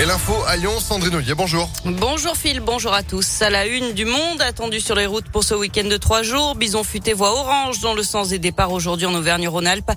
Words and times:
Et 0.00 0.06
l'info 0.06 0.34
à 0.46 0.56
Lyon, 0.56 0.80
Sandrine 0.80 1.14
Ollier, 1.16 1.34
bonjour. 1.34 1.68
Bonjour 1.84 2.34
Phil, 2.34 2.60
bonjour 2.60 2.94
à 2.94 3.02
tous. 3.02 3.42
À 3.42 3.50
la 3.50 3.66
une 3.66 3.92
du 3.92 4.06
monde, 4.06 4.40
attendu 4.40 4.80
sur 4.80 4.94
les 4.94 5.04
routes 5.04 5.28
pour 5.28 5.44
ce 5.44 5.52
week-end 5.52 5.84
de 5.84 5.98
trois 5.98 6.22
jours. 6.22 6.54
Bison 6.54 6.82
futé 6.84 7.12
voie 7.12 7.32
orange 7.32 7.80
dans 7.80 7.92
le 7.92 8.02
sens 8.02 8.30
des 8.30 8.38
départs 8.38 8.72
aujourd'hui 8.72 9.04
en 9.04 9.14
Auvergne-Rhône-Alpes. 9.14 9.90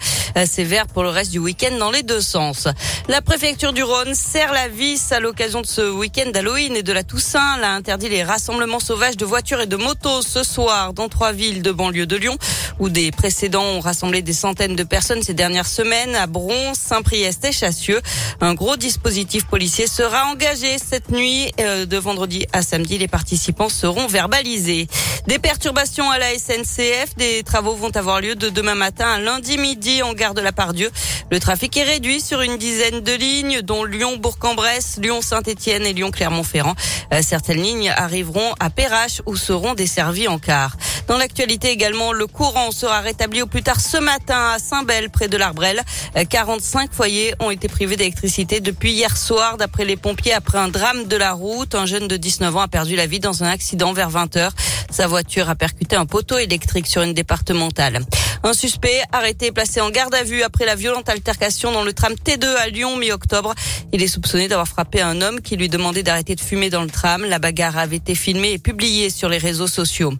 C'est 0.46 0.66
vert 0.66 0.88
pour 0.88 1.04
le 1.04 1.10
reste 1.10 1.32
du 1.32 1.40
week-end 1.40 1.78
dans 1.80 1.90
les 1.90 2.04
deux 2.04 2.20
sens. 2.20 2.68
La 3.08 3.22
préfecture 3.22 3.72
du 3.72 3.82
Rhône 3.82 4.14
serre 4.14 4.52
la 4.52 4.68
vis 4.68 5.14
à 5.14 5.22
l'occasion 5.22 5.62
de 5.62 5.68
ce 5.68 5.90
week-end 5.90 6.32
d'Halloween 6.34 6.76
et 6.76 6.84
de 6.84 6.92
la 6.92 7.04
Toussaint. 7.04 7.56
Elle 7.58 7.64
a 7.64 7.72
interdit 7.72 8.10
les 8.10 8.24
rassemblements 8.24 8.82
sauvages 8.82 9.16
de 9.16 9.24
voitures 9.24 9.62
et 9.62 9.68
de 9.68 9.78
motos 9.78 10.22
ce 10.22 10.44
soir 10.44 10.92
dans 10.92 11.08
trois 11.08 11.32
villes 11.32 11.62
de 11.62 11.72
banlieue 11.72 12.08
de 12.08 12.18
Lyon 12.18 12.38
où 12.80 12.90
des 12.90 13.12
précédents 13.12 13.64
ont 13.64 13.80
rassemblé 13.80 14.22
des 14.22 14.34
centaines 14.34 14.76
de 14.76 14.84
personnes 14.84 15.24
ces 15.24 15.34
dernières 15.34 15.68
semaines 15.68 16.14
à 16.16 16.28
Bron, 16.28 16.74
Saint-Priest 16.74 17.46
et 17.46 17.54
Chassieux. 17.54 18.02
Un 18.42 18.54
gros 18.54 18.76
dispositif 18.76 19.46
policier 19.46 19.88
sera 19.94 20.26
engagé 20.26 20.80
cette 20.80 21.12
nuit 21.12 21.52
euh, 21.60 21.86
de 21.86 21.98
vendredi 21.98 22.48
à 22.52 22.64
samedi. 22.64 22.98
Les 22.98 23.08
participants 23.08 23.70
seront 23.70 24.08
verbalisés. 24.08 24.88
Des 25.28 25.38
perturbations 25.38 26.10
à 26.10 26.18
la 26.18 26.34
SNCF. 26.34 27.16
Des 27.16 27.44
travaux 27.44 27.76
vont 27.76 27.96
avoir 27.96 28.20
lieu 28.20 28.34
de 28.34 28.50
demain 28.50 28.74
matin 28.74 29.06
à 29.08 29.20
lundi 29.20 29.60
midi 29.60 30.02
en 30.02 30.14
gare 30.14 30.34
de 30.34 30.42
la 30.42 30.52
Pardieu. 30.52 30.90
Le 31.30 31.40
trafic 31.40 31.78
est 31.78 31.84
réduit 31.84 32.22
sur 32.22 32.42
une 32.42 32.58
dizaine 32.58 33.02
de 33.02 33.14
lignes, 33.14 33.62
dont 33.62 33.84
Lyon-Bourg-en-Bresse, 33.84 34.98
Lyon-Saint-Etienne 35.00 35.86
et 35.86 35.94
Lyon-Clermont-Ferrand. 35.94 36.74
Euh, 37.14 37.22
certaines 37.22 37.62
lignes 37.62 37.94
arriveront 37.96 38.56
à 38.60 38.72
Perrache 38.72 39.22
ou 39.28 39.36
seront 39.36 39.76
desservies 39.76 40.28
en 40.28 40.40
car. 40.40 40.76
Dans 41.08 41.18
l'actualité 41.18 41.70
également, 41.70 42.14
le 42.14 42.26
courant 42.26 42.72
sera 42.72 43.02
rétabli 43.02 43.42
au 43.42 43.48
plus 43.48 43.62
tard 43.62 43.80
ce 43.80 43.98
matin 43.98 44.54
à 44.56 44.60
Saint-Bel, 44.60 45.12
près 45.12 45.28
de 45.28 45.38
l'Arbrel. 45.38 45.82
45 46.30 46.90
euh, 46.90 46.94
foyers 46.94 47.36
ont 47.40 47.52
été 47.52 47.68
privés 47.68 47.96
d'électricité 47.96 48.60
depuis 48.60 48.92
hier 48.92 49.16
soir, 49.18 49.58
les 49.82 49.96
pompiers, 49.96 50.34
après 50.34 50.60
un 50.60 50.68
drame 50.68 51.06
de 51.06 51.16
la 51.16 51.34
route. 51.34 51.74
Un 51.74 51.88
jeune 51.88 52.08
de 52.08 52.18
19 52.18 52.56
ans 52.56 52.62
a 52.62 52.68
perdu 52.68 52.96
la 52.96 53.08
vie 53.08 53.20
dans 53.20 53.44
un 53.44 53.48
accident 53.48 53.94
vers 53.94 54.10
20 54.10 54.38
heures. 54.38 54.52
Sa 54.92 55.08
voiture 55.08 55.50
a 55.50 55.56
percuté 55.56 55.96
un 55.96 56.06
poteau 56.06 56.38
électrique 56.38 56.86
sur 56.86 57.02
une 57.02 57.14
départementale. 57.14 58.00
Un 58.44 58.54
suspect 58.54 59.02
arrêté 59.12 59.48
et 59.48 59.52
placé 59.52 59.82
en 59.82 59.90
garde 59.90 60.14
à 60.14 60.24
vue 60.24 60.44
après 60.44 60.66
la 60.66 60.76
violente 60.76 61.10
altercation 61.10 61.72
dans 61.72 61.84
le 61.84 61.94
tram 61.94 62.14
T2 62.14 62.46
à 62.58 62.68
Lyon 62.68 62.98
mi-octobre. 62.98 63.56
Il 63.92 64.04
est 64.04 64.08
soupçonné 64.08 64.48
d'avoir 64.48 64.68
frappé 64.68 65.02
un 65.02 65.22
homme 65.22 65.42
qui 65.42 65.56
lui 65.56 65.70
demandait 65.70 66.04
d'arrêter 66.04 66.36
de 66.36 66.42
fumer 66.42 66.70
dans 66.70 66.84
le 66.84 66.90
tram. 66.90 67.26
La 67.26 67.40
bagarre 67.40 67.78
avait 67.78 67.96
été 67.96 68.14
filmée 68.14 68.52
et 68.52 68.60
publiée 68.60 69.10
sur 69.10 69.30
les 69.30 69.40
réseaux 69.40 69.68
sociaux. 69.68 70.14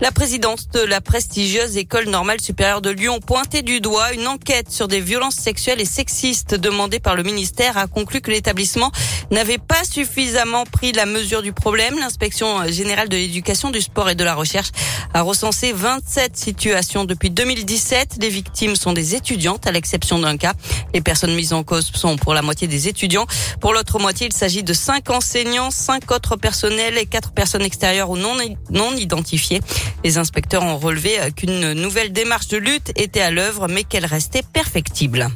La 0.00 0.12
présidente 0.12 0.68
de 0.72 0.80
la 0.80 1.02
prestigieuse 1.02 1.76
École 1.76 2.08
normale 2.08 2.40
supérieure 2.40 2.80
de 2.80 2.88
Lyon 2.88 3.20
pointait 3.20 3.60
du 3.60 3.82
doigt 3.82 4.14
une 4.14 4.26
enquête 4.28 4.70
sur 4.70 4.88
des 4.88 5.02
violences 5.02 5.34
sexuelles 5.34 5.80
et 5.82 5.84
sexistes 5.84 6.54
demandées 6.54 7.00
par 7.00 7.16
le 7.16 7.22
ministère 7.22 7.76
a 7.76 7.86
conclu 7.86 8.22
que 8.22 8.30
l'établissement 8.30 8.90
n'avait 9.30 9.58
pas 9.58 9.84
suffisamment 9.84 10.64
pris 10.64 10.92
la 10.92 11.04
mesure 11.04 11.42
du 11.42 11.52
problème. 11.52 11.98
L'inspection 11.98 12.66
générale 12.68 13.10
de 13.10 13.16
l'éducation, 13.16 13.70
du 13.70 13.82
sport 13.82 14.08
et 14.08 14.14
de 14.14 14.24
la 14.24 14.34
recherche 14.34 14.70
a 15.12 15.20
recensé 15.20 15.72
27 15.72 16.34
situations 16.34 17.04
depuis 17.04 17.28
2017. 17.28 18.16
Les 18.22 18.30
victimes 18.30 18.76
sont 18.76 18.94
des 18.94 19.14
étudiantes 19.14 19.66
à 19.66 19.70
l'exception 19.70 20.18
d'un 20.18 20.38
cas. 20.38 20.54
Les 20.94 21.02
personnes 21.02 21.34
mises 21.34 21.52
en 21.52 21.62
cause 21.62 21.90
sont 21.94 22.16
pour 22.16 22.32
la 22.32 22.40
moitié 22.40 22.66
des 22.68 22.88
étudiants. 22.88 23.26
Pour 23.60 23.74
l'autre 23.74 23.98
moitié, 23.98 24.28
il 24.28 24.32
s'agit 24.32 24.62
de 24.62 24.72
cinq 24.72 25.10
enseignants, 25.10 25.70
cinq 25.70 26.10
autres 26.10 26.36
personnels 26.36 26.96
et 26.96 27.04
quatre 27.04 27.32
personnes 27.32 27.62
extérieures 27.62 28.08
ou 28.08 28.16
non, 28.16 28.34
non 28.70 28.92
identifiées. 28.96 29.60
Les 30.04 30.18
inspecteurs 30.18 30.62
ont 30.62 30.78
relevé 30.78 31.18
qu'une 31.36 31.72
nouvelle 31.72 32.12
démarche 32.12 32.48
de 32.48 32.58
lutte 32.58 32.92
était 32.96 33.20
à 33.20 33.30
l'œuvre, 33.30 33.68
mais 33.68 33.84
qu'elle 33.84 34.06
restait 34.06 34.42
perfectible. 34.52 35.28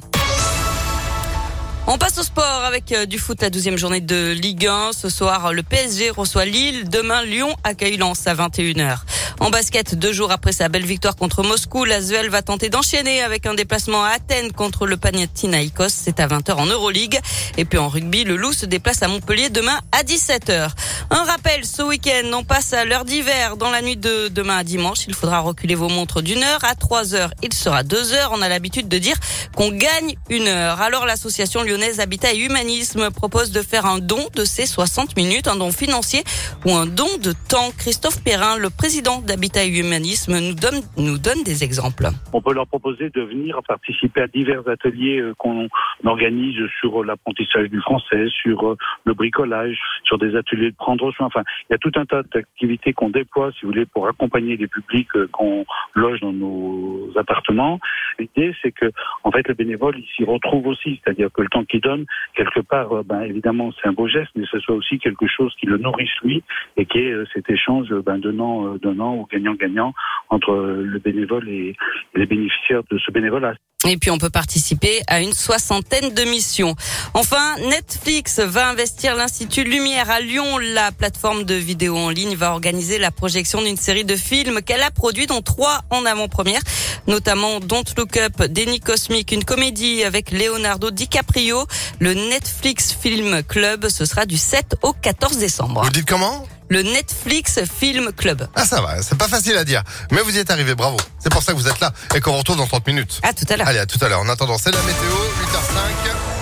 On 1.86 1.98
passe 1.98 2.16
au 2.18 2.22
sport 2.22 2.64
avec 2.64 2.92
euh, 2.92 3.04
du 3.04 3.18
foot, 3.18 3.42
la 3.42 3.50
douzième 3.50 3.76
journée 3.76 4.00
de 4.00 4.32
Ligue 4.32 4.66
1. 4.66 4.92
Ce 4.92 5.10
soir, 5.10 5.52
le 5.52 5.62
PSG 5.62 6.08
reçoit 6.08 6.46
Lille. 6.46 6.88
Demain, 6.88 7.22
Lyon 7.24 7.54
accueille 7.62 7.98
Lens 7.98 8.26
à 8.26 8.34
21h. 8.34 9.00
En 9.40 9.50
basket, 9.50 9.94
deux 9.94 10.12
jours 10.12 10.30
après 10.30 10.52
sa 10.52 10.70
belle 10.70 10.86
victoire 10.86 11.16
contre 11.16 11.42
Moscou, 11.42 11.84
la 11.84 11.96
l'Asvel 11.96 12.30
va 12.30 12.40
tenter 12.40 12.70
d'enchaîner 12.70 13.20
avec 13.20 13.44
un 13.46 13.52
déplacement 13.52 14.02
à 14.02 14.10
Athènes 14.10 14.52
contre 14.52 14.86
le 14.86 14.96
Panathinaikos. 14.96 15.90
C'est 15.90 16.20
à 16.20 16.26
20h 16.26 16.54
en 16.54 16.66
Euroleague. 16.66 17.20
Et 17.58 17.66
puis 17.66 17.78
en 17.78 17.88
rugby, 17.88 18.24
le 18.24 18.36
Loup 18.36 18.54
se 18.54 18.64
déplace 18.64 19.02
à 19.02 19.08
Montpellier 19.08 19.50
demain 19.50 19.78
à 19.92 20.02
17h. 20.02 20.70
Un 21.10 21.24
rappel, 21.24 21.66
ce 21.66 21.82
week-end, 21.82 22.30
on 22.32 22.44
passe 22.44 22.72
à 22.72 22.86
l'heure 22.86 23.04
d'hiver. 23.04 23.58
Dans 23.58 23.70
la 23.70 23.82
nuit 23.82 23.96
de 23.96 24.28
demain 24.28 24.56
à 24.58 24.64
dimanche, 24.64 25.00
il 25.06 25.14
faudra 25.14 25.40
reculer 25.40 25.74
vos 25.74 25.88
montres 25.88 26.22
d'une 26.22 26.42
heure 26.42 26.64
à 26.64 26.74
3 26.74 27.14
heures. 27.14 27.34
Il 27.42 27.52
sera 27.52 27.82
2 27.82 28.14
heures. 28.14 28.30
On 28.32 28.40
a 28.40 28.48
l'habitude 28.48 28.88
de 28.88 28.98
dire 28.98 29.16
qu'on 29.54 29.70
gagne 29.70 30.16
une 30.30 30.48
heure. 30.48 30.80
Alors 30.80 31.04
l'association 31.04 31.62
lyonnaise 31.74 31.98
Habitat 31.98 32.34
et 32.34 32.38
Humanisme 32.38 33.10
propose 33.10 33.50
de 33.50 33.60
faire 33.60 33.84
un 33.84 33.98
don 33.98 34.28
de 34.36 34.44
ces 34.44 34.64
60 34.64 35.16
minutes, 35.16 35.48
un 35.48 35.56
don 35.56 35.72
financier 35.72 36.22
ou 36.64 36.70
un 36.70 36.86
don 36.86 37.18
de 37.20 37.32
temps. 37.32 37.70
Christophe 37.76 38.22
Perrin, 38.22 38.58
le 38.58 38.70
président 38.70 39.20
d'Habitat 39.20 39.64
et 39.64 39.80
Humanisme, 39.80 40.38
nous 40.38 40.54
donne, 40.54 40.82
nous 40.96 41.18
donne 41.18 41.42
des 41.42 41.64
exemples. 41.64 42.06
On 42.32 42.40
peut 42.40 42.54
leur 42.54 42.68
proposer 42.68 43.10
de 43.10 43.22
venir 43.22 43.60
participer 43.66 44.22
à 44.22 44.26
divers 44.28 44.68
ateliers 44.68 45.18
euh, 45.18 45.34
qu'on 45.36 45.68
organise 46.04 46.60
sur 46.78 47.02
l'apprentissage 47.02 47.68
du 47.70 47.80
français, 47.80 48.26
sur 48.28 48.70
euh, 48.70 48.76
le 49.04 49.14
bricolage, 49.14 49.76
sur 50.04 50.18
des 50.18 50.36
ateliers 50.36 50.70
de 50.70 50.76
prendre 50.76 51.10
soin. 51.12 51.26
Enfin, 51.26 51.42
il 51.68 51.72
y 51.72 51.74
a 51.74 51.78
tout 51.78 51.92
un 51.96 52.04
tas 52.04 52.22
d'activités 52.22 52.92
qu'on 52.92 53.10
déploie, 53.10 53.50
si 53.52 53.62
vous 53.62 53.72
voulez, 53.72 53.86
pour 53.86 54.06
accompagner 54.06 54.56
les 54.56 54.68
publics 54.68 55.08
euh, 55.16 55.28
qu'on 55.32 55.66
loge 55.94 56.20
dans 56.20 56.32
nos 56.32 57.10
appartements. 57.16 57.80
L'idée, 58.18 58.54
c'est 58.62 58.72
que, 58.72 58.90
en 59.24 59.30
fait, 59.30 59.46
le 59.48 59.54
bénévole, 59.54 59.96
il 59.98 60.06
s'y 60.16 60.24
retrouve 60.24 60.66
aussi. 60.66 61.00
C'est-à-dire 61.02 61.28
que 61.32 61.42
le 61.42 61.48
temps 61.48 61.64
qu'il 61.64 61.80
donne, 61.80 62.06
quelque 62.36 62.60
part, 62.60 63.04
ben, 63.04 63.22
évidemment, 63.22 63.70
c'est 63.72 63.88
un 63.88 63.92
beau 63.92 64.08
geste, 64.08 64.30
mais 64.36 64.44
ce 64.50 64.58
soit 64.60 64.74
aussi 64.74 64.98
quelque 64.98 65.26
chose 65.26 65.54
qui 65.58 65.66
le 65.66 65.78
nourrisse 65.78 66.14
lui 66.22 66.42
et 66.76 66.86
qui 66.86 66.98
est 66.98 67.14
cet 67.32 67.50
échange 67.50 67.88
ben, 68.04 68.18
donnant, 68.18 68.76
donnant 68.76 69.16
ou 69.16 69.26
gagnant-gagnant 69.30 69.94
entre 70.30 70.54
le 70.54 70.98
bénévole 70.98 71.48
et 71.48 71.76
les 72.14 72.26
bénéficiaires 72.26 72.82
de 72.90 72.98
ce 72.98 73.10
bénévolat. 73.10 73.54
Et 73.86 73.98
puis 73.98 74.10
on 74.10 74.16
peut 74.16 74.30
participer 74.30 75.02
à 75.08 75.20
une 75.20 75.34
soixantaine 75.34 76.14
de 76.14 76.22
missions. 76.22 76.74
Enfin, 77.12 77.56
Netflix 77.68 78.40
va 78.40 78.70
investir 78.70 79.14
l'Institut 79.14 79.64
Lumière 79.64 80.10
à 80.10 80.20
Lyon. 80.20 80.56
La 80.72 80.90
plateforme 80.90 81.44
de 81.44 81.54
vidéo 81.54 81.94
en 81.94 82.08
ligne 82.08 82.34
va 82.34 82.52
organiser 82.52 82.98
la 82.98 83.10
projection 83.10 83.60
d'une 83.60 83.76
série 83.76 84.06
de 84.06 84.16
films 84.16 84.62
qu'elle 84.62 84.82
a 84.82 84.90
produits, 84.90 85.26
dont 85.26 85.42
trois 85.42 85.80
en 85.90 86.06
avant-première, 86.06 86.62
notamment 87.06 87.60
Don't 87.60 87.84
Look 87.96 88.16
Up, 88.16 88.42
Déni 88.44 88.80
Cosmic, 88.80 89.32
une 89.32 89.44
comédie 89.44 90.04
avec 90.04 90.30
Leonardo 90.30 90.90
DiCaprio. 90.90 91.66
Le 91.98 92.14
Netflix 92.14 92.96
Film 93.00 93.42
Club, 93.42 93.88
ce 93.88 94.04
sera 94.04 94.26
du 94.26 94.36
7 94.36 94.76
au 94.82 94.92
14 94.92 95.38
décembre. 95.38 95.82
Vous 95.84 95.90
dites 95.90 96.08
comment? 96.08 96.46
Le 96.68 96.82
Netflix 96.82 97.60
Film 97.78 98.12
Club. 98.12 98.48
Ah 98.54 98.64
ça 98.64 98.80
va, 98.80 99.02
c'est 99.02 99.18
pas 99.18 99.28
facile 99.28 99.56
à 99.56 99.64
dire. 99.64 99.82
Mais 100.10 100.20
vous 100.22 100.34
y 100.34 100.38
êtes 100.38 100.50
arrivé, 100.50 100.74
bravo. 100.74 100.96
C'est 101.18 101.30
pour 101.30 101.42
ça 101.42 101.52
que 101.52 101.58
vous 101.58 101.68
êtes 101.68 101.80
là 101.80 101.92
et 102.14 102.20
qu'on 102.20 102.36
retrouve 102.36 102.56
dans 102.56 102.66
30 102.66 102.86
minutes. 102.86 103.20
À 103.22 103.32
tout 103.32 103.44
à 103.48 103.56
l'heure. 103.56 103.68
Allez, 103.68 103.78
à 103.78 103.86
tout 103.86 103.98
à 104.02 104.08
l'heure. 104.08 104.20
En 104.20 104.28
attendant, 104.28 104.56
c'est 104.58 104.72
la 104.72 104.82
météo, 104.82 105.10
8h05. 105.52 106.33